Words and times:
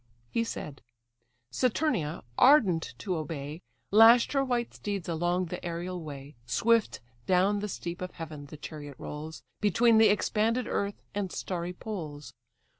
He 0.31 0.43
said; 0.43 0.81
Saturnia, 1.51 2.23
ardent 2.35 2.95
to 2.97 3.17
obey, 3.17 3.61
Lash'd 3.91 4.31
her 4.33 4.43
white 4.43 4.73
steeds 4.73 5.07
along 5.07 5.45
the 5.45 5.63
aerial 5.63 6.01
way. 6.01 6.33
Swift 6.47 7.01
down 7.27 7.59
the 7.59 7.69
steep 7.69 8.01
of 8.01 8.09
heaven 8.13 8.47
the 8.47 8.57
chariot 8.57 8.95
rolls, 8.97 9.43
Between 9.59 9.99
the 9.99 10.09
expanded 10.09 10.65
earth 10.65 10.99
and 11.13 11.31
starry 11.31 11.73
poles. 11.73 12.33